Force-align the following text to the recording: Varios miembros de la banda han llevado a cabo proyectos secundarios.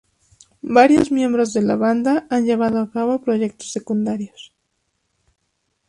Varios 0.63 1.11
miembros 1.11 1.53
de 1.53 1.61
la 1.61 1.75
banda 1.75 2.25
han 2.31 2.45
llevado 2.45 2.79
a 2.81 2.89
cabo 2.89 3.21
proyectos 3.21 3.71
secundarios. 3.71 4.51